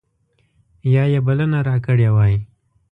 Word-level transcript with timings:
یا 0.93 1.03
یې 1.13 1.19
بلنه 1.27 1.59
راکړې 1.67 2.09
وای. 2.15 2.35